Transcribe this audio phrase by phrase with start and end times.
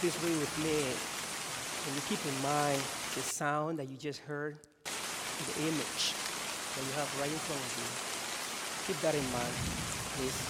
[0.00, 0.80] please read with me?
[1.84, 2.80] And you keep in mind
[3.14, 6.16] the sound that you just heard, the image
[6.72, 7.84] that you have right in front of you.
[8.88, 9.52] Keep that in mind,
[10.16, 10.40] please.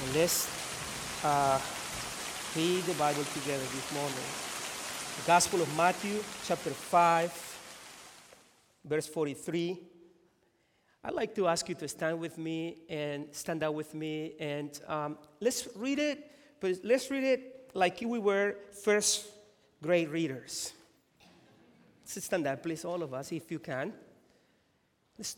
[0.00, 0.48] And let's
[1.22, 1.60] uh,
[2.56, 4.28] read the Bible together this morning.
[5.20, 7.58] The Gospel of Matthew, chapter 5,
[8.86, 9.82] verse 43.
[11.04, 14.80] I'd like to ask you to stand with me and stand up with me, and
[14.88, 19.26] um, let's read it, but let's read it like we were first
[19.82, 20.72] grade readers.
[22.02, 23.92] Let's stand up, please, all of us, if you can.
[25.16, 25.36] Let's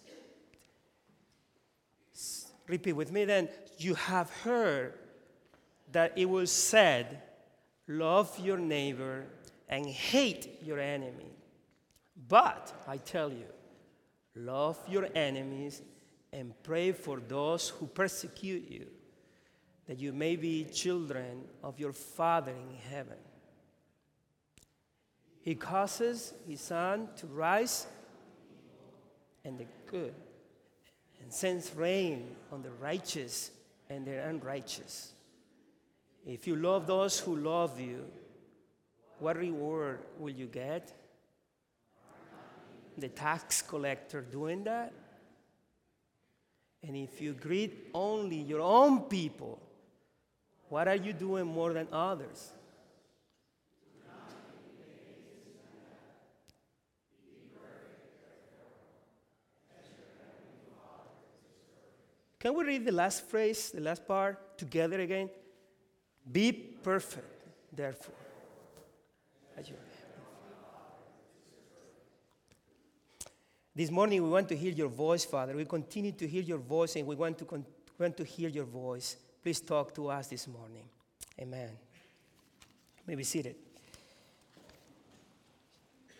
[2.67, 3.49] repeat with me then.
[3.79, 4.95] You have heard
[5.93, 7.23] that it was said,
[7.89, 9.25] Love your neighbor
[9.69, 11.33] and hate your enemy.
[12.29, 13.47] But I tell you,
[14.37, 15.83] love your enemies
[16.33, 18.87] and pray for those who persecute you
[19.91, 23.17] that you may be children of your Father in heaven.
[25.43, 27.89] He causes his sun to rise
[29.45, 30.15] and the good,
[31.21, 33.51] and sends rain on the righteous
[33.89, 35.13] and the unrighteous.
[36.25, 38.05] If you love those who love you,
[39.19, 40.93] what reward will you get?
[42.97, 44.93] The tax collector doing that?
[46.87, 49.61] And if you greet only your own people,
[50.71, 52.53] what are you doing more than others?
[62.39, 65.29] Can we read the last phrase, the last part, together again?
[66.33, 67.27] Be perfect,
[67.71, 68.15] therefore.
[73.75, 75.55] This morning we want to hear your voice, Father.
[75.55, 77.67] We continue to hear your voice and we want to, con-
[77.99, 79.17] want to hear your voice.
[79.43, 80.85] Please talk to us this morning.
[81.41, 81.71] Amen.
[81.71, 83.57] You may be seated.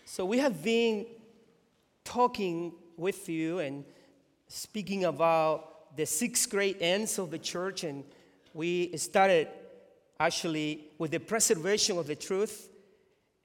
[0.07, 1.05] So, we have been
[2.03, 3.85] talking with you and
[4.49, 8.05] speaking about the six great ends of the church, and
[8.55, 9.49] we started
[10.19, 12.71] actually with the preservation of the truth,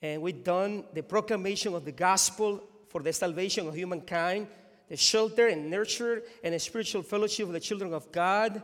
[0.01, 4.47] and we've done the proclamation of the gospel for the salvation of humankind,
[4.87, 8.63] the shelter and nurture and spiritual fellowship of the children of God,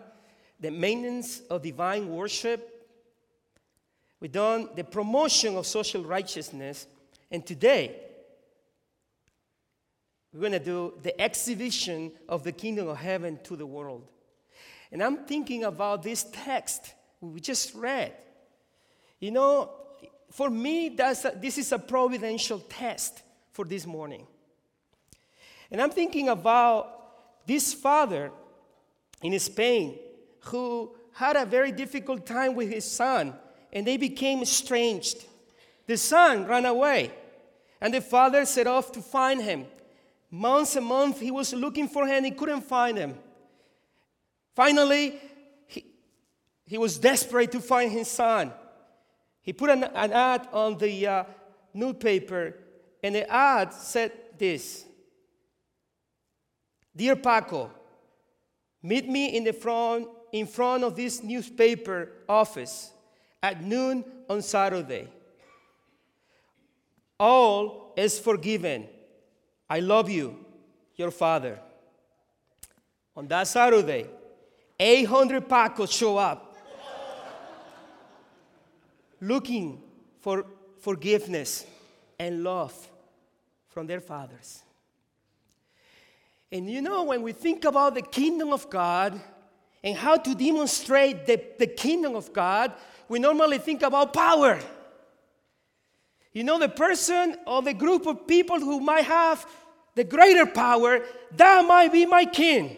[0.62, 2.88] the maintenance of divine worship.
[4.20, 6.86] We've done the promotion of social righteousness.
[7.32, 8.00] And today,
[10.32, 14.08] we're going to do the exhibition of the kingdom of heaven to the world.
[14.92, 18.14] And I'm thinking about this text we just read.
[19.20, 19.72] You know,
[20.32, 23.22] for me, that's a, this is a providential test
[23.52, 24.26] for this morning.
[25.70, 28.32] And I'm thinking about this father
[29.22, 30.00] in Spain
[30.46, 33.34] who had a very difficult time with his son,
[33.74, 35.26] and they became estranged.
[35.88, 37.12] The son ran away,
[37.80, 39.66] and the father set off to find him.
[40.30, 43.16] Months and months he was looking for him, he couldn't find him.
[44.56, 45.20] Finally,
[45.68, 45.86] he,
[46.66, 48.52] he was desperate to find his son.
[49.42, 51.24] He put an, an ad on the uh,
[51.74, 52.56] newspaper
[53.04, 54.86] and the ad said this
[56.96, 57.72] Dear Paco,
[58.84, 62.92] meet me in the front in front of this newspaper office
[63.44, 65.08] at noon on Saturday.
[67.20, 68.88] All is forgiven.
[69.70, 70.38] I love you,
[70.96, 71.60] your father.
[73.16, 74.08] On that Saturday,
[74.80, 76.56] 800 Pacos show up
[79.20, 79.82] looking
[80.20, 80.46] for
[80.80, 81.66] forgiveness
[82.18, 82.74] and love
[83.70, 84.64] from their fathers.
[86.52, 89.22] And you know, when we think about the kingdom of God
[89.84, 92.74] and how to demonstrate the, the kingdom of God,
[93.10, 94.60] we normally think about power.
[96.34, 99.46] You know, the person or the group of people who might have
[99.96, 101.02] the greater power,
[101.36, 102.78] that might be my king.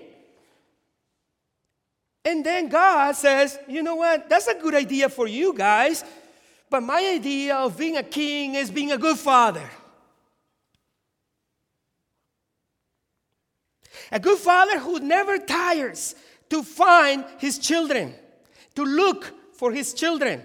[2.26, 4.30] And then God says, you know what?
[4.30, 6.04] That's a good idea for you guys,
[6.70, 9.70] but my idea of being a king is being a good father.
[14.12, 16.16] A good father who never tires
[16.50, 18.14] to find his children,
[18.76, 20.42] to look for his children.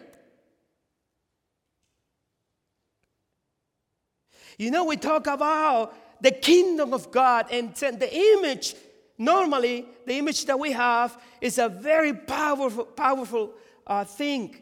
[4.59, 8.75] You know, we talk about the kingdom of God and the image.
[9.17, 13.55] Normally, the image that we have is a very powerful, powerful
[13.87, 14.57] uh, thing.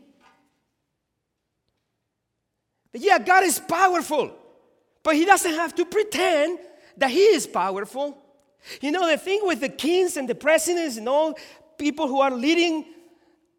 [2.92, 4.32] Yeah, God is powerful,
[5.02, 6.58] but He doesn't have to pretend
[6.96, 8.16] that He is powerful.
[8.80, 11.38] You know, the thing with the kings and the presidents and all
[11.78, 12.84] people who are leading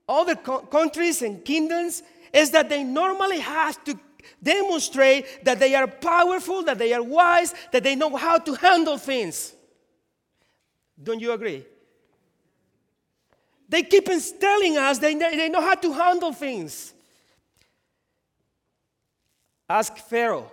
[0.07, 2.03] other co- countries and kingdoms
[2.33, 3.97] is that they normally have to
[4.41, 8.97] demonstrate that they are powerful, that they are wise, that they know how to handle
[8.97, 9.53] things.
[11.01, 11.65] Don't you agree?
[13.69, 14.07] They keep
[14.39, 16.93] telling us they, they know how to handle things.
[19.69, 20.49] Ask Pharaoh.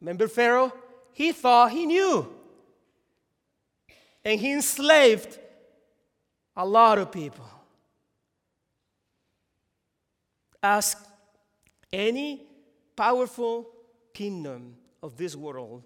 [0.00, 0.72] Remember Pharaoh?
[1.12, 2.41] He thought he knew.
[4.24, 5.38] And he enslaved
[6.56, 7.48] a lot of people.
[10.62, 11.04] Ask
[11.92, 12.46] any
[12.94, 13.68] powerful
[14.14, 15.82] kingdom of this world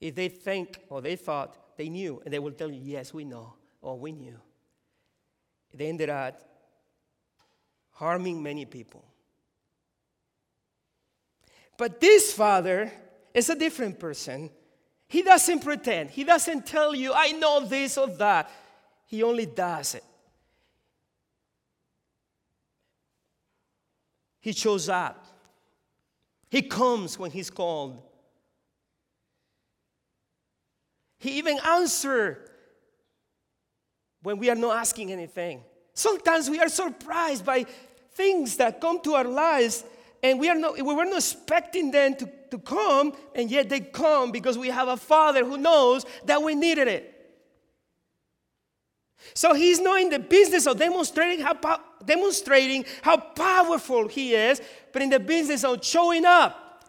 [0.00, 3.24] if they think or they thought they knew, and they will tell you, yes, we
[3.24, 4.36] know, or we knew.
[5.72, 6.42] They ended up
[7.90, 9.04] harming many people.
[11.76, 12.90] But this father
[13.32, 14.50] is a different person.
[15.08, 18.50] He doesn't pretend, he doesn't tell you, I know this or that.
[19.06, 20.04] He only does it.
[24.40, 25.24] He shows up.
[26.50, 28.02] He comes when he's called.
[31.18, 32.36] He even answers
[34.22, 35.62] when we are not asking anything.
[35.94, 37.66] Sometimes we are surprised by
[38.12, 39.84] things that come to our lives
[40.22, 43.80] and we, are not, we were not expecting them to, to come, and yet they
[43.80, 47.14] come because we have a Father who knows that we needed it.
[49.34, 54.60] So he's not in the business of demonstrating how, demonstrating how powerful he is,
[54.92, 56.84] but in the business of showing up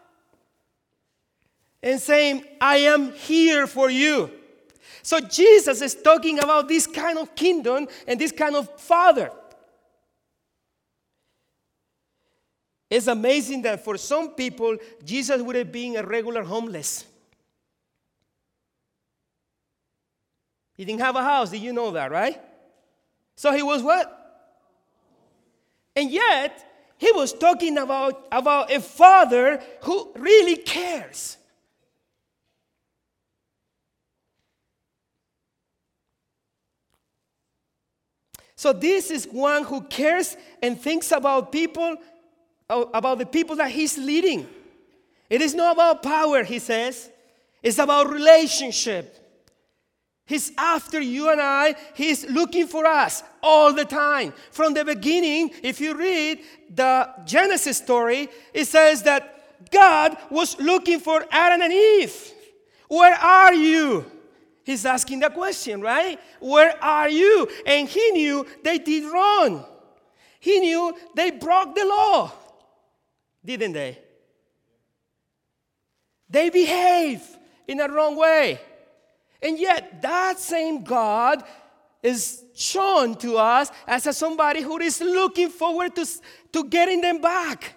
[1.82, 4.30] and saying, I am here for you.
[5.02, 9.30] So Jesus is talking about this kind of kingdom and this kind of father.
[12.90, 17.06] It's amazing that for some people, Jesus would have been a regular homeless.
[20.74, 21.50] He didn't have a house.
[21.50, 22.40] Did you know that, right?
[23.36, 24.16] So he was what?
[25.94, 26.66] And yet,
[26.98, 31.36] he was talking about, about a father who really cares.
[38.56, 41.96] So, this is one who cares and thinks about people,
[42.72, 44.46] Oh, about the people that he's leading.
[45.28, 47.10] It is not about power, he says,
[47.62, 49.16] it's about relationship.
[50.24, 51.74] He's after you and I.
[51.94, 54.32] He's looking for us all the time.
[54.52, 56.38] From the beginning, if you read
[56.72, 62.32] the Genesis story, it says that God was looking for Adam and Eve.
[62.86, 64.04] Where are you?
[64.62, 66.20] He's asking the question, right?
[66.38, 67.48] Where are you?
[67.66, 69.66] And he knew they did wrong.
[70.38, 72.32] He knew they broke the law,
[73.44, 73.98] didn't they?
[76.28, 77.22] They behave
[77.66, 78.60] in a wrong way.
[79.42, 81.42] And yet, that same God
[82.02, 86.06] is shown to us as a somebody who is looking forward to,
[86.52, 87.76] to getting them back.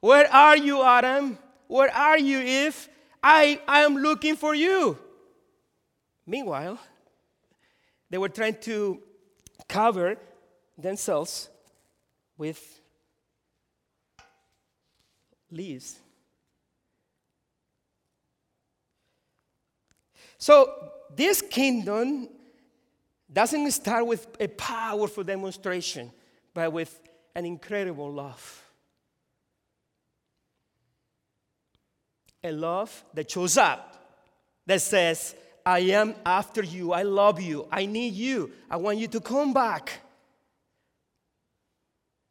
[0.00, 1.38] Where are you, Adam?
[1.68, 2.88] Where are you, Eve?
[3.22, 4.98] I, I am looking for you.
[6.26, 6.78] Meanwhile,
[8.10, 9.00] they were trying to
[9.68, 10.16] cover
[10.76, 11.48] themselves
[12.36, 12.81] with
[15.52, 15.98] leaves.
[20.38, 22.28] So, this kingdom
[23.32, 26.10] doesn't start with a powerful demonstration,
[26.52, 26.98] but with
[27.34, 28.62] an incredible love.
[32.44, 33.96] a love that shows up,
[34.66, 39.08] that says, I am after you, I love you, I need you, I want you
[39.08, 40.00] to come back.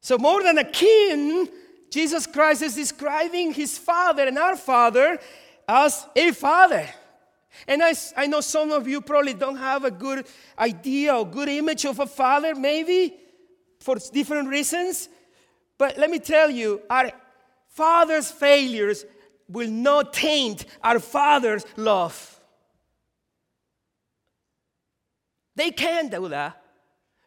[0.02, 1.48] So, more than a king,
[1.92, 5.20] Jesus Christ is describing his father and our father
[5.68, 6.88] as a father.
[7.68, 10.26] And I, I know some of you probably don't have a good
[10.58, 13.18] idea or good image of a father, maybe
[13.82, 15.10] for different reasons.
[15.78, 17.12] But let me tell you, our
[17.68, 19.06] father's failures
[19.52, 22.40] will not taint our Father's love.
[25.56, 26.62] They can't do that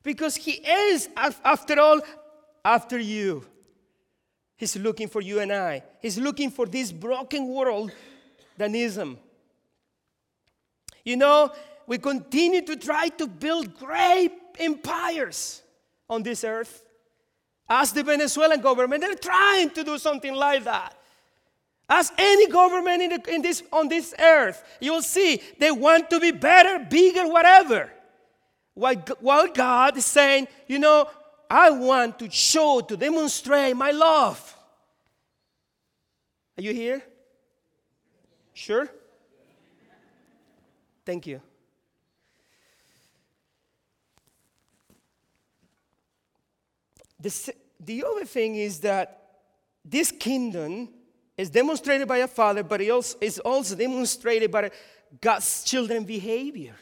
[0.02, 2.00] because He is, after all,
[2.64, 3.44] after you.
[4.56, 5.82] He's looking for you and I.
[6.00, 7.92] He's looking for this broken world
[8.56, 9.18] that needs Him.
[11.04, 11.52] You know,
[11.86, 15.62] we continue to try to build great empires
[16.08, 16.84] on this earth.
[17.68, 20.96] As the Venezuelan government, they're trying to do something like that.
[21.88, 26.20] As any government in, the, in this, on this earth, you'll see they want to
[26.20, 27.90] be better, bigger, whatever.
[28.72, 31.08] While, while God is saying, you know,
[31.54, 34.56] I want to show, to demonstrate my love.
[36.58, 37.00] Are you here?
[38.52, 38.88] Sure?
[41.06, 41.40] Thank you.
[47.20, 49.20] The, the other thing is that
[49.84, 50.88] this kingdom
[51.38, 54.72] is demonstrated by a father, but it also, is also demonstrated by
[55.20, 56.74] God's children behavior.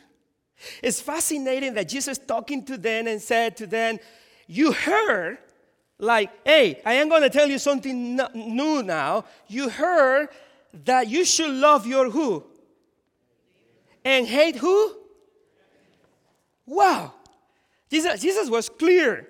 [0.82, 3.98] It's fascinating that Jesus talking to them and said to them,
[4.52, 5.38] You heard,
[5.98, 9.24] like, hey, I am going to tell you something new now.
[9.48, 10.28] You heard
[10.84, 12.44] that you should love your who?
[14.04, 14.94] And hate who?
[16.66, 17.14] Wow.
[17.90, 19.26] Jesus, Jesus was clear.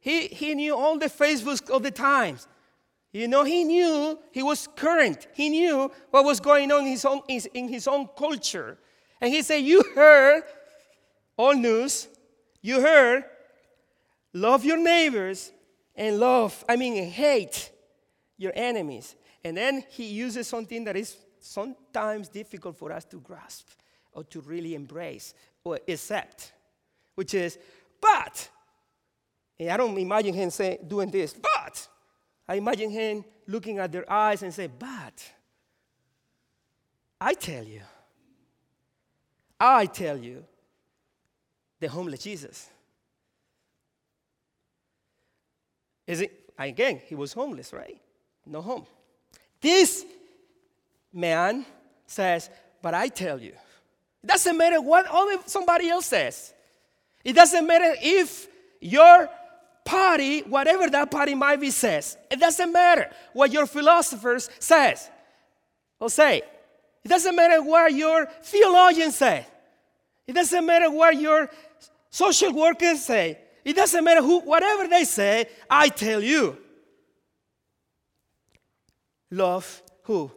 [0.00, 2.48] He, he knew all the Facebooks of the times.
[3.12, 5.28] You know, he knew he was current.
[5.34, 8.78] He knew what was going on in his own, in his own culture.
[9.20, 10.44] And he said, You heard
[11.36, 12.08] all news.
[12.62, 13.24] You heard,
[14.34, 15.52] love your neighbors
[15.96, 17.70] and love, I mean, hate
[18.36, 19.14] your enemies.
[19.44, 23.68] And then he uses something that is sometimes difficult for us to grasp
[24.12, 26.52] or to really embrace or accept,
[27.14, 27.58] which is,
[28.00, 28.48] but,
[29.58, 31.88] and I don't imagine him saying, doing this, but,
[32.48, 35.32] I imagine him looking at their eyes and say, but,
[37.20, 37.80] I tell you,
[39.58, 40.44] I tell you,
[41.80, 42.68] the homeless Jesus.
[46.06, 48.00] Is it again, he was homeless, right?
[48.46, 48.86] No home.
[49.60, 50.04] This
[51.12, 51.64] man
[52.06, 52.50] says,
[52.82, 53.52] But I tell you,
[54.22, 56.52] it doesn't matter what only somebody else says.
[57.24, 58.46] It doesn't matter if
[58.80, 59.28] your
[59.84, 62.16] party, whatever that party might be, says.
[62.30, 65.10] It doesn't matter what your philosophers says
[66.00, 66.42] or say.
[67.02, 69.46] It doesn't matter what your theologians say.
[70.26, 71.50] It doesn't matter what your
[72.10, 73.38] social workers say.
[73.64, 76.58] It doesn't matter who, whatever they say, I tell you.
[79.30, 80.30] Love who?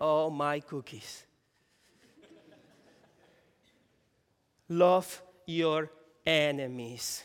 [0.00, 1.24] Oh, my cookies.
[4.68, 5.90] Love your
[6.26, 7.22] enemies.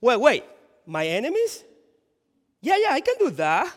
[0.00, 0.44] Wait, wait,
[0.84, 1.64] my enemies?
[2.60, 3.72] Yeah, yeah, I can do that.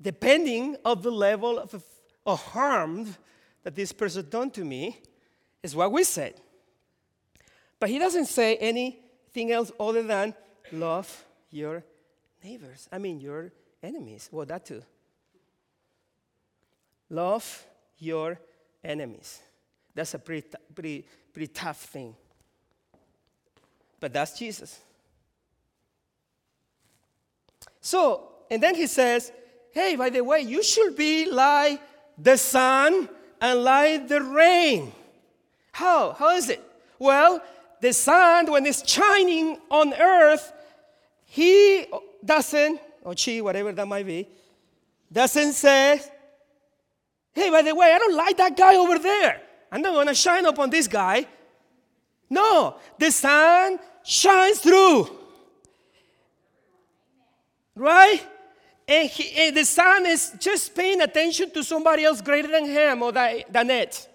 [0.00, 1.82] Depending of the level of,
[2.24, 3.16] of harm
[3.64, 4.98] that this person done to me,
[5.62, 6.40] is what we said.
[7.80, 10.34] But he doesn't say anything else other than
[10.72, 11.84] love your
[12.42, 12.88] neighbors.
[12.90, 14.28] I mean, your enemies.
[14.32, 14.82] Well, that too.
[17.10, 17.66] Love
[17.98, 18.38] your
[18.84, 19.40] enemies.
[19.94, 22.14] That's a pretty, pretty, pretty tough thing.
[24.00, 24.78] But that's Jesus.
[27.80, 29.32] So, and then he says,
[29.72, 31.80] hey, by the way, you should be like
[32.16, 33.08] the sun
[33.40, 34.92] and like the rain.
[35.72, 36.12] How?
[36.12, 36.62] How is it?
[36.98, 37.42] Well,
[37.80, 40.52] the sun, when it's shining on earth,
[41.24, 41.86] he
[42.24, 44.28] doesn't, or she, whatever that might be,
[45.12, 46.00] doesn't say,
[47.32, 49.40] hey, by the way, I don't like that guy over there.
[49.70, 51.26] I'm not going to shine upon this guy.
[52.30, 55.10] No, the sun shines through.
[57.74, 58.26] Right?
[58.86, 63.02] And, he, and, the sun is just paying attention to somebody else greater than him
[63.02, 64.08] or than it,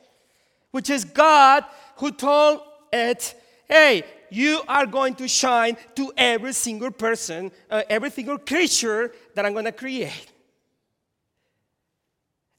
[0.71, 1.63] which is God
[1.97, 3.35] who told it,
[3.67, 9.45] hey, you are going to shine to every single person, uh, every single creature that
[9.45, 10.31] I'm going to create.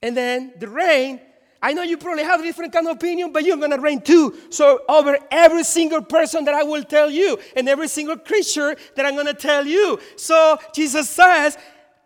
[0.03, 1.21] And then the rain
[1.65, 4.03] I know you probably have a different kind of opinion, but you're going to rain
[4.03, 4.37] too.
[4.51, 9.07] So, over every single person that I will tell you, and every single creature that
[9.07, 9.99] I'm going to tell you.
[10.17, 11.57] So, Jesus says,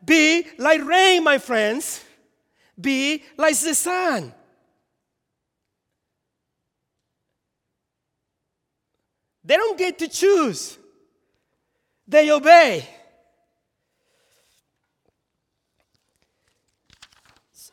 [0.04, 2.04] Be like rain, my friends.
[2.80, 4.32] Be like the sun.
[9.48, 10.76] They don't get to choose,
[12.06, 12.86] they obey.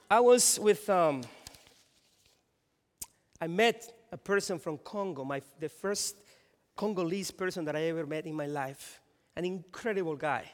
[0.09, 1.21] I was with um,
[3.41, 6.15] I met a person from Congo, my, the first
[6.77, 9.01] Congolese person that I ever met in my life.
[9.35, 10.49] An incredible guy.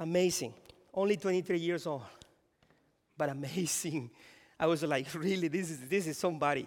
[0.00, 0.54] Amazing.
[0.92, 2.02] Only 23 years old,
[3.16, 4.10] but amazing.
[4.58, 6.66] I was like, really, this is, this is somebody.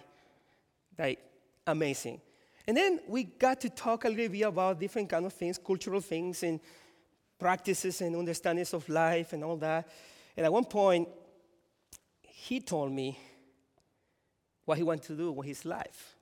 [0.98, 1.18] Like,
[1.66, 2.22] amazing.
[2.66, 6.00] And then we got to talk a little bit about different kind of things, cultural
[6.00, 6.58] things, and
[7.38, 9.88] practices and understandings of life and all that.
[10.36, 11.08] And at one point,
[12.22, 13.18] he told me
[14.64, 16.16] what he wanted to do with his life.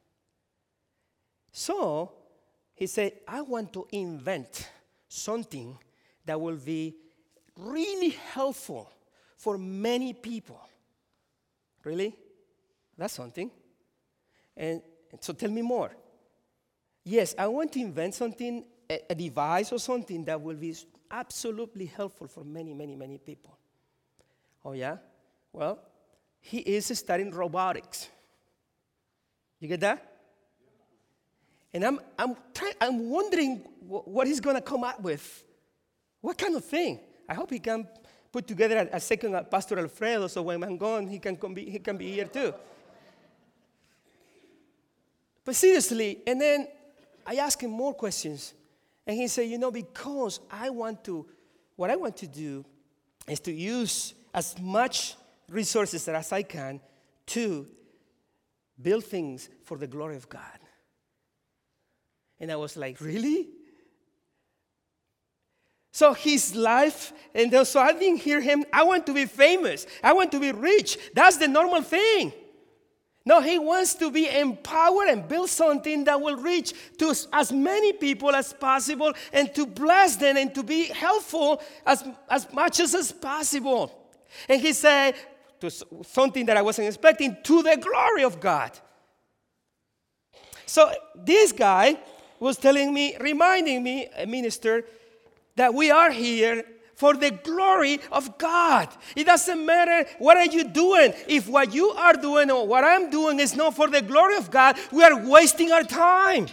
[1.50, 2.12] So
[2.74, 4.68] he said, I want to invent
[5.08, 5.78] something
[6.26, 6.96] that will be
[7.56, 8.90] really helpful
[9.36, 10.60] for many people.
[11.84, 12.14] Really?
[12.98, 13.50] That's something.
[14.56, 15.90] And, and so tell me more.
[17.04, 20.75] Yes, I want to invent something, a, a device or something that will be
[21.11, 23.56] absolutely helpful for many, many, many people.
[24.64, 24.96] Oh, yeah?
[25.52, 25.78] Well,
[26.40, 28.08] he is studying robotics.
[29.61, 30.12] You get that?
[31.75, 35.44] And I'm, I'm, try, I'm wondering wh- what he's going to come up with.
[36.20, 37.00] What kind of thing?
[37.28, 37.87] I hope he can
[38.32, 41.78] put together a, a second Pastor Alfredo so when I'm gone, he can, be, he
[41.78, 42.54] can be here too.
[45.44, 46.68] But seriously, and then
[47.26, 48.54] I asked him more questions.
[49.07, 51.26] And he said, You know, because I want to,
[51.76, 52.64] what I want to do
[53.28, 55.16] is to use as much
[55.49, 56.81] resources as I can
[57.26, 57.66] to
[58.81, 60.40] build things for the glory of God.
[62.40, 63.49] And I was like, Really?
[65.93, 68.64] So his life, and so I didn't hear him.
[68.73, 69.87] I want to be famous.
[70.02, 70.99] I want to be rich.
[71.14, 72.33] That's the normal thing.
[73.26, 77.95] No, he wants to be empowered and build something that will reach to as many
[77.95, 82.95] people as possible and to bless them and to be helpful as, as much as,
[82.95, 83.90] as possible.
[84.47, 85.14] And he said,
[85.61, 85.71] to
[86.04, 88.73] something that I wasn't expecting, to the glory of God.
[90.66, 91.99] So this guy
[92.38, 94.85] was telling me, reminding me, a minister,
[95.57, 96.64] that we are here
[97.04, 98.88] for the glory of God.
[99.14, 101.12] It doesn't matter what are you doing.
[101.28, 104.50] If what you are doing or what I'm doing is not for the glory of
[104.50, 106.46] God, we are wasting our time.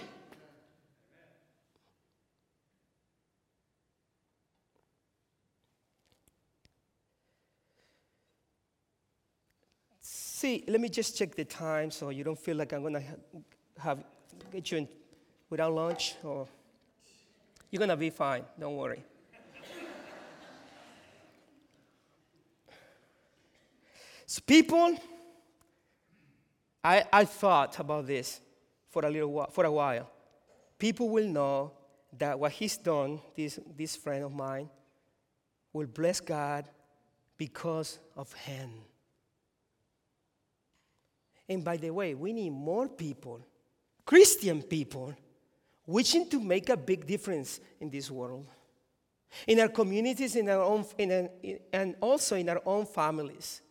[10.02, 13.04] See, let me just check the time so you don't feel like I'm going to
[13.80, 14.04] have
[14.52, 14.90] get you in
[15.50, 16.46] without lunch or
[17.70, 18.44] you're going to be fine.
[18.60, 19.02] Don't worry.
[24.32, 24.96] So people,
[26.82, 28.40] I, I thought about this
[28.90, 30.10] for a little while, for a while.
[30.80, 31.74] People will know
[32.18, 34.70] that what he's done, this, this friend of mine,
[35.74, 36.64] will bless God
[37.38, 38.70] because of him.
[41.50, 43.46] And by the way, we need more people,
[44.06, 45.14] Christian people,
[45.86, 48.48] wishing to make a big difference in this world,
[49.46, 53.62] in our communities, in our own, in in, and also in our own families.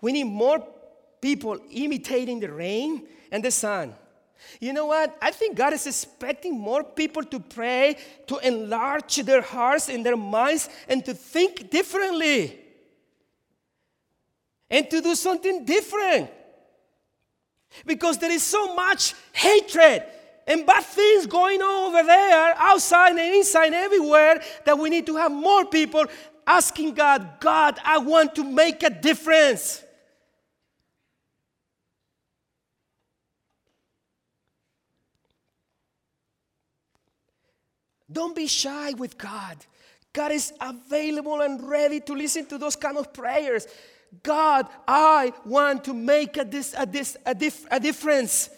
[0.00, 0.66] We need more
[1.20, 3.94] people imitating the rain and the sun.
[4.60, 5.16] You know what?
[5.22, 10.16] I think God is expecting more people to pray, to enlarge their hearts and their
[10.16, 12.58] minds, and to think differently.
[14.68, 16.30] And to do something different.
[17.86, 20.02] Because there is so much hatred
[20.46, 25.16] and bad things going on over there, outside and inside, everywhere, that we need to
[25.16, 26.04] have more people
[26.46, 29.82] asking God, God, I want to make a difference.
[38.10, 39.56] Don't be shy with God.
[40.12, 43.66] God is available and ready to listen to those kind of prayers.
[44.22, 48.50] God, I want to make a, dis, a, dis, a, dif, a difference.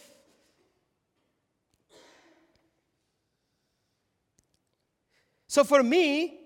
[5.47, 6.41] So for me,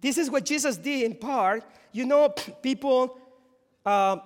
[0.00, 1.64] this is what Jesus did in part.
[1.92, 3.18] You know, people
[3.84, 4.18] uh,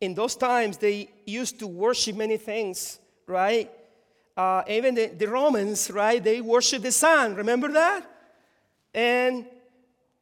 [0.00, 3.70] in those times, they used to worship many things, right?
[4.36, 6.22] Uh, even the, the Romans, right?
[6.22, 7.34] They worship the sun.
[7.34, 8.04] Remember that?
[8.92, 9.46] And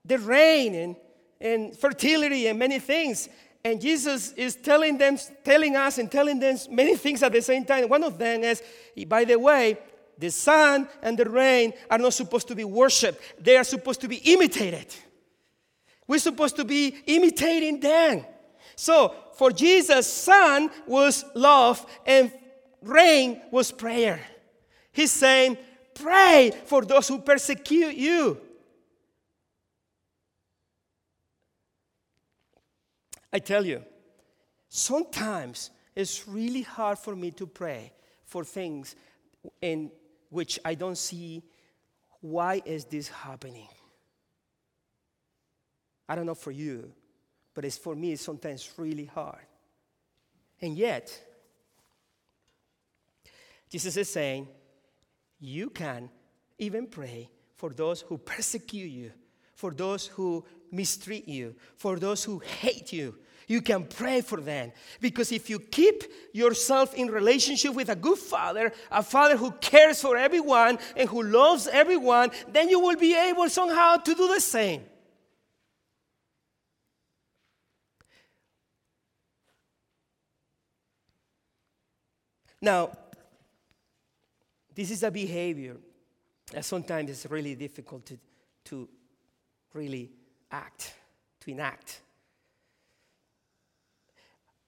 [0.04, 0.96] the rain and,
[1.40, 3.28] and fertility and many things.
[3.64, 7.64] And Jesus is telling them, telling us and telling them many things at the same
[7.64, 7.88] time.
[7.88, 8.62] One of them is,
[9.08, 9.78] by the way,
[10.18, 14.08] the sun and the rain are not supposed to be worshiped, they are supposed to
[14.08, 14.94] be imitated.
[16.06, 18.24] We're supposed to be imitating them.
[18.76, 22.30] So, for Jesus, sun was love and
[22.82, 24.20] rain was prayer.
[24.92, 25.58] He's saying,
[25.94, 28.40] Pray for those who persecute you.
[33.32, 33.82] I tell you,
[34.68, 37.92] sometimes it's really hard for me to pray
[38.26, 38.96] for things
[39.60, 39.90] in
[40.30, 41.42] which I don't see
[42.20, 43.68] why is this happening.
[46.08, 46.92] I don't know for you,
[47.54, 49.46] but it's for me it's sometimes really hard.
[50.60, 51.18] And yet,
[53.68, 54.48] Jesus is saying,
[55.40, 56.10] you can
[56.58, 59.12] even pray for those who persecute you,
[59.54, 64.72] for those who mistreat you, for those who hate you, you can pray for them.
[65.00, 70.00] Because if you keep yourself in relationship with a good father, a father who cares
[70.00, 74.40] for everyone and who loves everyone, then you will be able somehow to do the
[74.40, 74.82] same.
[82.60, 82.92] Now,
[84.74, 85.76] this is a behavior
[86.50, 88.18] that sometimes is really difficult to,
[88.64, 88.88] to
[89.74, 90.10] really
[90.50, 90.94] act,
[91.40, 92.00] to enact.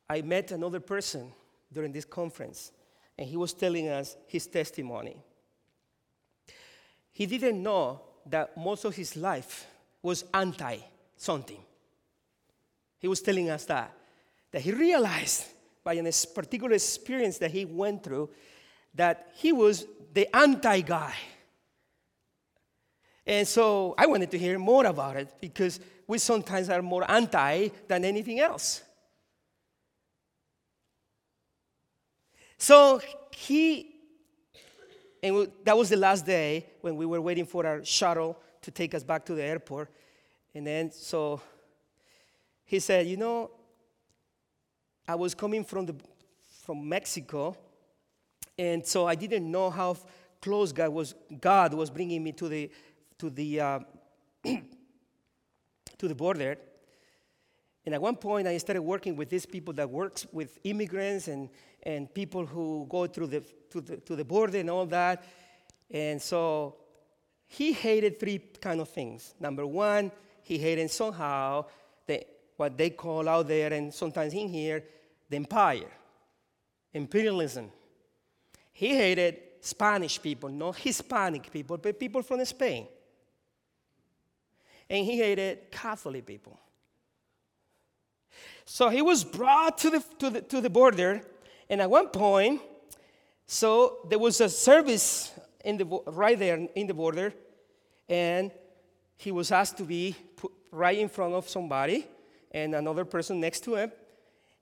[0.09, 1.33] I met another person
[1.73, 2.73] during this conference,
[3.19, 5.17] and he was telling us his testimony.
[7.13, 9.67] He didn't know that most of his life
[10.03, 10.79] was anti
[11.17, 11.61] something.
[12.99, 13.93] He was telling us that,
[14.53, 15.45] that he realized
[15.83, 18.31] by a particular experience that he went through
[18.95, 21.15] that he was the anti guy.
[23.27, 27.69] And so I wanted to hear more about it because we sometimes are more anti
[27.89, 28.83] than anything else.
[32.59, 33.95] So he,
[35.23, 38.95] and that was the last day when we were waiting for our shuttle to take
[38.95, 39.91] us back to the airport.
[40.55, 41.41] And then, so
[42.65, 43.51] he said, You know,
[45.07, 45.95] I was coming from, the,
[46.65, 47.57] from Mexico,
[48.59, 49.97] and so I didn't know how
[50.41, 52.71] close God was, God was bringing me to the,
[53.19, 53.79] to the, uh,
[54.45, 56.57] to the border.
[57.85, 61.49] And at one point, I started working with these people that works with immigrants and,
[61.87, 65.25] and people who go through the, to, the, to the border and all that.
[65.89, 66.75] And so
[67.47, 69.35] he hated three kind of things.
[69.39, 70.11] Number one,
[70.43, 71.67] he hated somehow
[72.09, 74.83] the, what they call out there and sometimes in here
[75.31, 75.91] the empire,
[76.93, 77.71] imperialism.
[78.73, 82.89] He hated Spanish people, not Hispanic people, but people from Spain.
[84.91, 86.59] And he hated Catholic people.
[88.65, 91.23] So he was brought to the, to the, to the border,
[91.69, 92.61] and at one point,
[93.47, 95.33] so there was a service
[95.65, 97.33] in the, right there in the border,
[98.09, 98.51] and
[99.17, 102.07] he was asked to be put right in front of somebody
[102.53, 103.93] and another person next to him.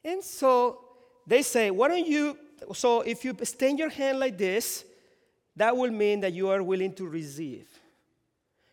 [0.05, 0.81] And so
[1.27, 2.39] they say, Why don't you?
[2.73, 4.85] So if you extend your hand like this,
[5.57, 7.67] that will mean that you are willing to receive.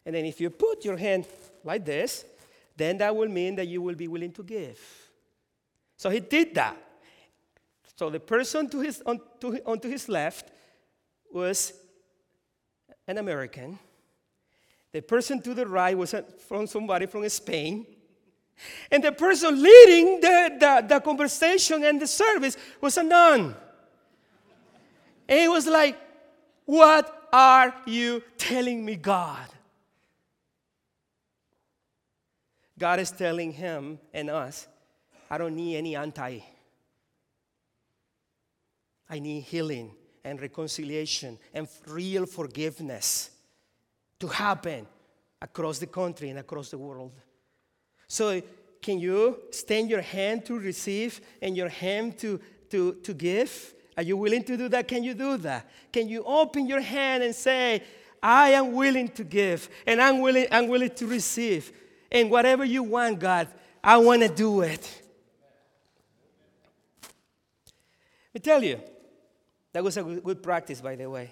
[0.06, 1.26] And then if you put your hand
[1.64, 2.26] like this,
[2.76, 4.80] then that will mean that you will be willing to give.
[5.98, 6.78] So he did that.
[8.02, 10.50] So the person to his, on, to, on to his left
[11.32, 11.72] was
[13.08, 13.78] an American.
[14.92, 16.16] The person to the right was
[16.48, 17.86] from somebody from Spain.
[18.90, 23.56] And the person leading the, the, the conversation and the service was a nun.
[25.30, 25.96] And it was like,
[26.66, 29.48] What are you telling me, God?
[32.80, 34.68] God is telling him and us,
[35.30, 36.40] I don't need any anti.
[39.12, 39.92] I need healing
[40.24, 43.30] and reconciliation and real forgiveness
[44.22, 44.88] to happen
[45.42, 47.12] across the country and across the world.
[48.08, 48.42] So,
[48.82, 53.74] can you extend your hand to receive and your hand to, to, to give?
[53.98, 54.88] Are you willing to do that?
[54.88, 55.70] Can you do that?
[55.92, 57.84] Can you open your hand and say,
[58.24, 61.72] I am willing to give and I'm willing, I'm willing to receive?
[62.12, 63.50] And whatever you want, God,
[63.84, 65.02] I want to do it.
[68.34, 68.80] Let me tell you,
[69.74, 71.32] that was a good practice, by the way,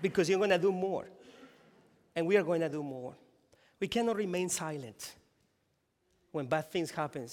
[0.00, 1.06] because you're going to do more.
[2.14, 3.14] And we are going to do more.
[3.80, 5.14] We cannot remain silent
[6.30, 7.26] when bad things happen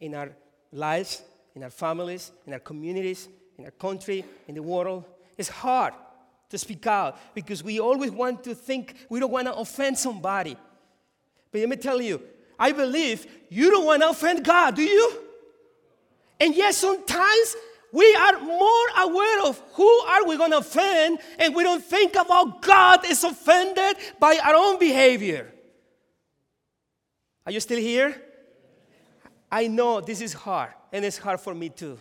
[0.00, 0.30] in our
[0.72, 1.22] lives,
[1.54, 3.28] in our families, in our communities,
[3.58, 5.04] in our country, in the world.
[5.36, 5.94] It's hard
[6.50, 10.56] to speak out because we always want to think we don't want to offend somebody.
[11.50, 12.22] But let me tell you,
[12.58, 15.12] I believe you don't want to offend God, do you?
[16.40, 17.56] And yes, sometimes
[17.92, 22.14] we are more aware of who are we going to offend and we don't think
[22.16, 25.52] about God is offended by our own behavior.
[27.46, 28.20] Are you still here?
[29.50, 31.98] I know this is hard, and it's hard for me too.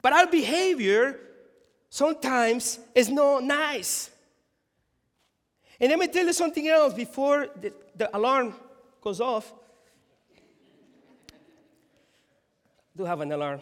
[0.00, 1.20] But our behavior
[1.90, 4.10] sometimes is not nice.
[5.78, 8.54] And let me tell you something else before the, the alarm
[9.00, 9.52] goes off.
[10.36, 10.40] I
[12.96, 13.60] do have an alarm.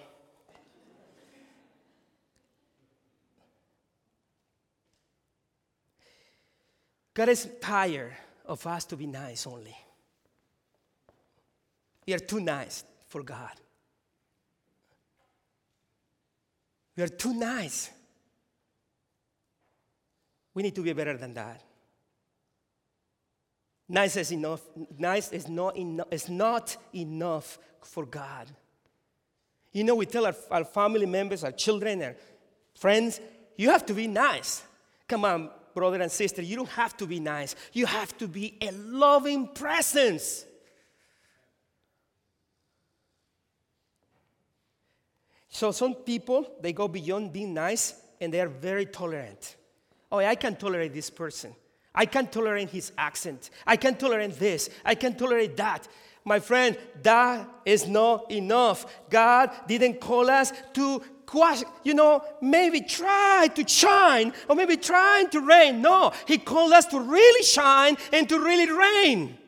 [7.14, 8.14] God is tired
[8.46, 9.76] of us to be nice only.
[12.06, 13.52] We are too nice for God.
[16.96, 17.90] We are too nice.
[20.54, 21.62] We need to be better than that.
[23.88, 24.62] Nice is enough.
[24.98, 25.76] Nice is not.
[26.10, 28.48] Is not enough for God.
[29.72, 32.14] You know, we tell our, our family members, our children, our
[32.74, 33.20] friends,
[33.56, 34.62] you have to be nice.
[35.08, 37.54] Come on, brother and sister, you don't have to be nice.
[37.72, 40.44] You have to be a loving presence.
[45.48, 49.56] So some people, they go beyond being nice and they are very tolerant.
[50.10, 51.54] Oh, I can tolerate this person.
[51.94, 53.50] I can tolerate his accent.
[53.66, 54.70] I can tolerate this.
[54.84, 55.86] I can tolerate that.
[56.24, 58.86] My friend, that is not enough.
[59.10, 61.02] God didn't call us to,
[61.82, 65.82] you know, maybe try to shine or maybe trying to rain.
[65.82, 69.38] No, He called us to really shine and to really rain.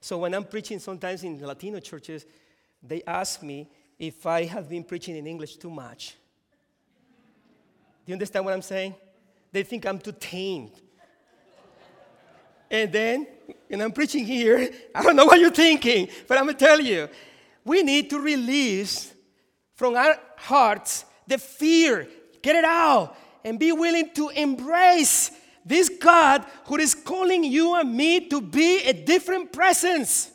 [0.00, 2.24] So when I'm preaching sometimes in Latino churches,
[2.80, 6.16] they ask me if I have been preaching in English too much.
[8.04, 8.94] Do you understand what I'm saying?
[9.52, 10.72] They think I'm too tamed.
[12.70, 13.26] and then,
[13.70, 17.08] and I'm preaching here, I don't know what you're thinking, but I'm gonna tell you,
[17.64, 19.12] we need to release
[19.74, 22.06] from our hearts the fear,
[22.42, 25.30] get it out, and be willing to embrace
[25.64, 30.30] this God who is calling you and me to be a different presence,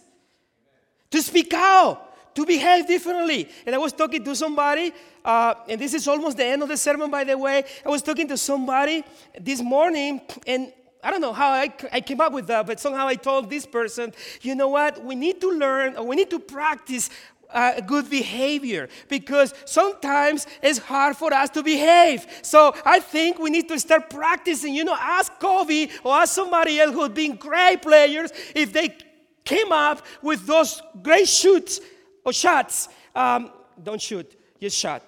[1.10, 3.50] to speak out, to behave differently.
[3.66, 6.78] And I was talking to somebody, uh, and this is almost the end of the
[6.78, 7.64] sermon, by the way.
[7.86, 9.04] I was talking to somebody
[9.40, 10.72] this morning, and
[11.04, 13.66] I don't know how I, I came up with that, but somehow I told this
[13.66, 15.04] person, you know what?
[15.04, 17.10] We need to learn, or we need to practice
[17.54, 22.26] uh, good behavior because sometimes it's hard for us to behave.
[22.44, 24.74] So I think we need to start practicing.
[24.74, 28.96] You know, ask Kobe or ask somebody else who's been great players if they
[29.44, 31.82] came up with those great shoots
[32.26, 32.90] or shots.
[33.16, 35.04] Um, don't shoot, just shot.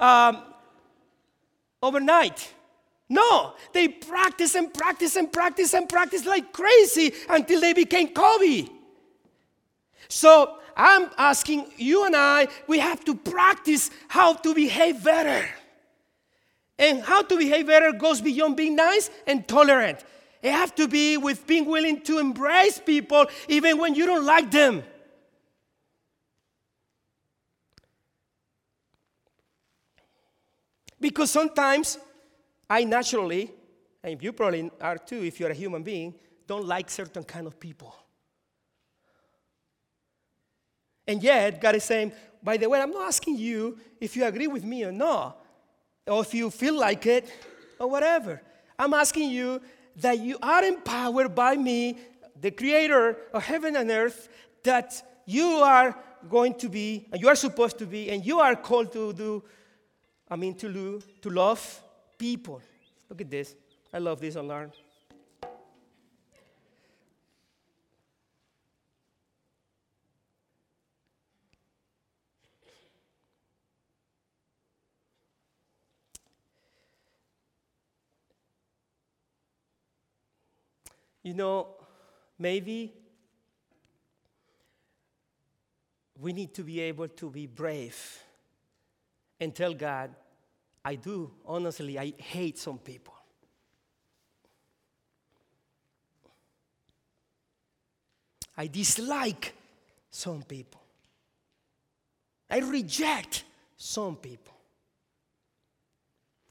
[0.00, 0.42] Um,
[1.82, 2.52] overnight.
[3.08, 8.68] No, they practice and practice and practice and practice like crazy until they became Kobe.
[10.08, 15.46] So I'm asking you and I, we have to practice how to behave better.
[16.78, 20.02] And how to behave better goes beyond being nice and tolerant.
[20.42, 24.50] It has to be with being willing to embrace people even when you don't like
[24.50, 24.82] them.
[31.02, 31.98] Because sometimes
[32.70, 33.50] I naturally,
[34.04, 36.14] and you probably are too if you're a human being,
[36.46, 37.92] don't like certain kind of people.
[41.08, 44.46] And yet, God is saying, by the way, I'm not asking you if you agree
[44.46, 45.44] with me or not,
[46.06, 47.28] or if you feel like it,
[47.80, 48.40] or whatever.
[48.78, 49.60] I'm asking you
[49.96, 51.98] that you are empowered by me,
[52.40, 54.28] the creator of heaven and earth,
[54.62, 55.96] that you are
[56.30, 59.42] going to be, and you are supposed to be, and you are called to do,
[60.32, 61.82] I mean, to, do, to love
[62.16, 62.62] people.
[63.10, 63.54] Look at this.
[63.92, 64.72] I love this alarm.
[81.22, 81.66] You know,
[82.38, 82.94] maybe
[86.18, 88.22] we need to be able to be brave
[89.38, 90.14] and tell God,
[90.84, 93.14] I do, honestly, I hate some people.
[98.56, 99.54] I dislike
[100.10, 100.80] some people.
[102.50, 103.44] I reject
[103.76, 104.54] some people.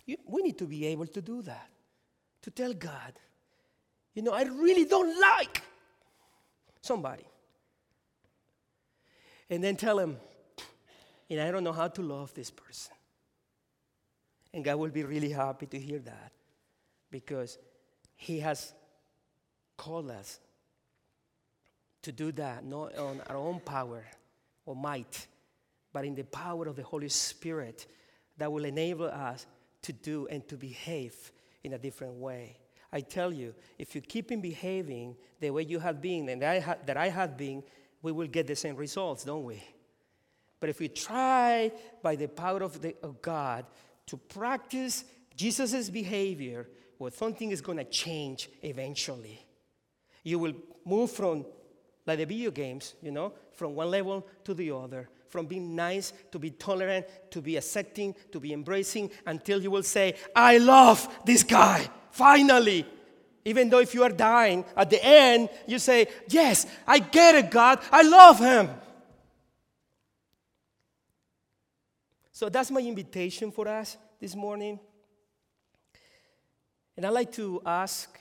[0.05, 1.69] You, we need to be able to do that,
[2.41, 3.13] to tell God,
[4.13, 5.61] you know, I really don't like
[6.81, 7.23] somebody.
[9.49, 10.17] And then tell him,
[11.29, 12.93] and I don't know how to love this person.
[14.53, 16.31] And God will be really happy to hear that
[17.09, 17.57] because
[18.15, 18.73] He has
[19.77, 20.39] called us
[22.03, 24.03] to do that, not on our own power
[24.65, 25.27] or might,
[25.93, 27.87] but in the power of the Holy Spirit
[28.37, 29.45] that will enable us
[29.83, 31.31] to do and to behave
[31.63, 32.57] in a different way.
[32.93, 36.59] I tell you, if you keep in behaving the way you have been and I
[36.59, 37.63] ha- that I have been,
[38.01, 39.63] we will get the same results, don't we?
[40.59, 41.71] But if we try
[42.03, 43.65] by the power of, the, of God
[44.11, 45.05] to practice
[45.37, 46.67] Jesus' behavior,
[46.99, 49.39] well, something is going to change eventually.
[50.21, 51.45] You will move from,
[52.05, 56.11] like the video games, you know, from one level to the other, from being nice
[56.33, 61.07] to be tolerant, to be accepting, to be embracing, until you will say, I love
[61.25, 61.89] this guy.
[62.11, 62.85] Finally,
[63.45, 67.49] even though if you are dying, at the end, you say, Yes, I get it,
[67.49, 67.79] God.
[67.93, 68.71] I love him.
[72.41, 74.79] So that's my invitation for us this morning.
[76.97, 78.19] And I'd like to ask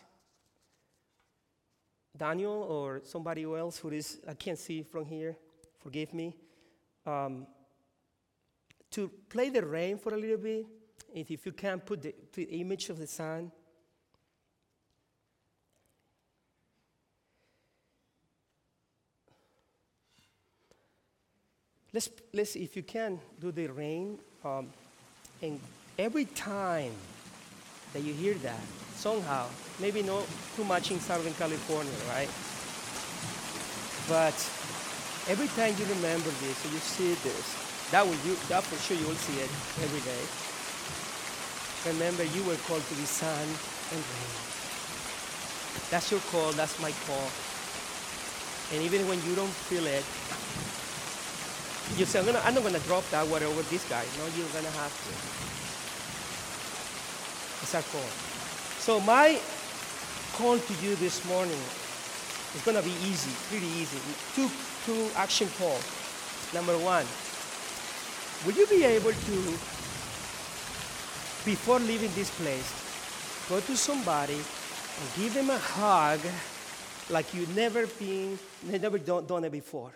[2.15, 5.39] Daniel or somebody else who is, I can't see from here,
[5.79, 6.37] forgive me,
[7.07, 7.47] um,
[8.91, 10.67] to play the rain for a little bit.
[11.15, 13.51] If, if you can, put the, put the image of the sun.
[21.93, 24.73] Let's, let's, if you can, do the rain Um,
[25.43, 25.61] and
[25.99, 26.93] every time
[27.93, 28.65] that you hear that,
[28.97, 29.49] somehow,
[29.79, 30.25] maybe not
[30.57, 32.31] too much in Southern California, right?
[34.09, 34.37] But
[35.29, 37.47] every time you remember this or you see this,
[37.93, 39.51] that will you that for sure you will see it
[39.85, 40.25] every day.
[41.93, 43.45] Remember you were called to be sun
[43.93, 44.37] and rain.
[45.93, 47.29] That's your call, that's my call.
[48.73, 50.05] And even when you don't feel it,
[51.97, 54.05] you say, I'm, gonna, I'm not going to drop that water over this guy.
[54.19, 55.13] No, you're going to have to.
[57.63, 58.09] It's our call.
[58.79, 59.39] So my
[60.33, 61.61] call to you this morning
[62.55, 63.99] is going to be easy, pretty easy.
[64.35, 64.49] Two,
[64.87, 65.85] two action calls.
[66.55, 67.07] Number one,
[68.45, 69.37] will you be able to,
[71.45, 72.73] before leaving this place,
[73.49, 76.21] go to somebody and give them a hug
[77.11, 79.93] like you've never been, never done, done it before?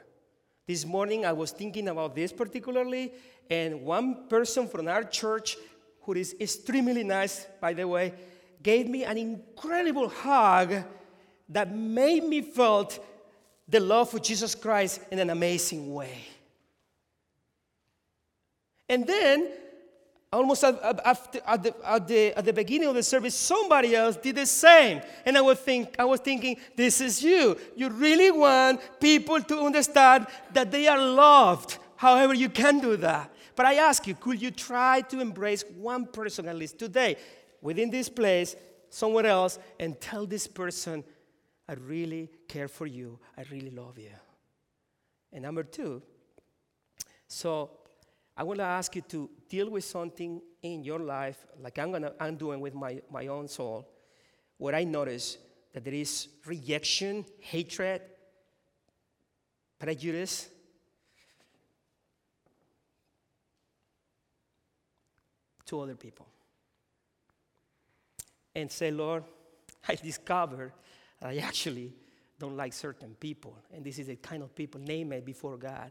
[0.67, 3.13] This morning I was thinking about this particularly,
[3.51, 5.57] and one person from our church,
[6.03, 8.15] who is extremely nice, by the way,
[8.63, 10.85] gave me an incredible hug
[11.51, 12.99] that made me felt
[13.69, 16.25] the love of Jesus Christ in an amazing way.
[18.89, 19.51] And then
[20.35, 24.17] almost at, at, at, the, at, the, at the beginning of the service, somebody else
[24.17, 25.01] did the same.
[25.25, 27.57] And I was, think, I was thinking, this is you.
[27.77, 31.79] You really want people to understand that they are loved.
[31.97, 33.31] However, you can do that.
[33.57, 37.17] But I ask you, could you try to embrace one person at least today,
[37.61, 38.57] within this place,
[38.91, 41.05] somewhere else, and tell this person,
[41.69, 43.19] I really care for you.
[43.39, 44.11] I really love you.
[45.33, 46.03] And number two,
[47.27, 47.71] so
[48.37, 52.13] I want to ask you to deal with something in your life, like I'm, gonna,
[52.19, 53.89] I'm doing with my, my own soul,
[54.59, 55.39] where I notice
[55.73, 58.03] that there is rejection, hatred,
[59.79, 60.49] prejudice.
[65.67, 66.27] To other people.
[68.55, 69.25] And say, Lord,
[69.89, 70.73] I discovered
[71.23, 71.95] I actually
[72.39, 73.57] don't like certain people.
[73.73, 75.91] And this is the kind of people, name it before God,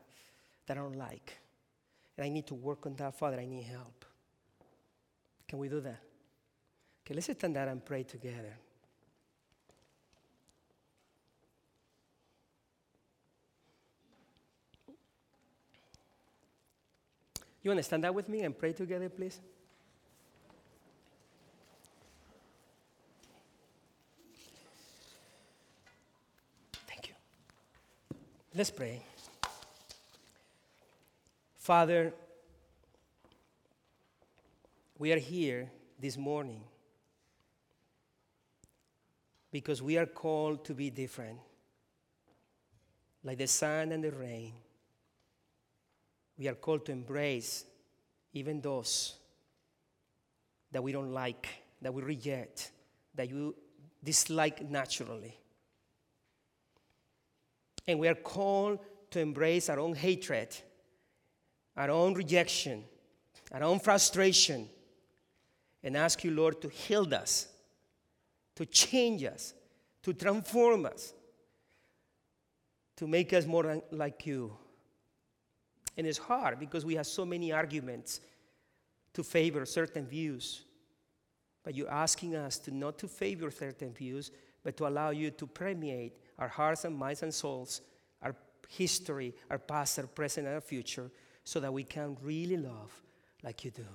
[0.67, 1.39] that I don't like.
[2.17, 3.15] And I need to work on that.
[3.15, 4.05] Father, I need help.
[5.47, 5.99] Can we do that?
[7.05, 8.55] Okay, let's stand up and pray together.
[17.63, 19.39] You want to stand up with me and pray together, please?
[26.87, 27.13] Thank you.
[28.53, 29.01] Let's pray.
[31.63, 32.13] Father,
[34.97, 36.61] we are here this morning
[39.49, 41.39] because we are called to be different,
[43.23, 44.51] like the sun and the rain.
[46.37, 47.63] We are called to embrace
[48.33, 49.15] even those
[50.69, 51.47] that we don't like,
[51.81, 52.71] that we reject,
[53.15, 53.55] that you
[54.03, 55.37] dislike naturally.
[57.87, 58.79] And we are called
[59.11, 60.57] to embrace our own hatred
[61.75, 62.83] our own rejection,
[63.51, 64.69] our own frustration,
[65.83, 67.47] and ask you, Lord, to heal us,
[68.55, 69.53] to change us,
[70.03, 71.13] to transform us,
[72.95, 74.55] to make us more like you.
[75.97, 78.21] And it's hard because we have so many arguments
[79.13, 80.63] to favor certain views.
[81.63, 84.31] But you're asking us to not to favor certain views,
[84.63, 87.81] but to allow you to permeate our hearts and minds and souls,
[88.21, 88.35] our
[88.67, 91.11] history, our past, our present, and our future,
[91.43, 92.91] so that we can really love
[93.43, 93.85] like you do.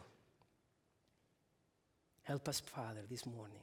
[2.22, 3.62] Help us, Father, this morning.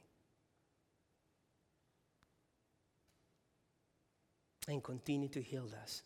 [4.68, 6.02] And continue to heal us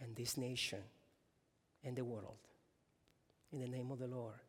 [0.00, 0.78] and this nation
[1.84, 2.38] and the world.
[3.52, 4.40] In the name of the Lord.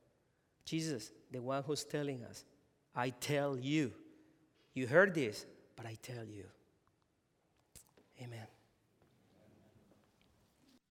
[0.64, 2.46] Jesus, the one who's telling us,
[2.96, 3.92] I tell you.
[4.74, 5.46] You heard this,
[5.76, 6.46] but I tell you.
[8.22, 8.48] Amen.